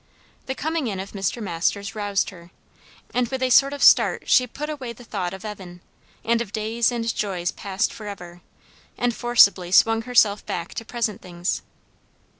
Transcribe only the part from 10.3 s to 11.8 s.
back to present things.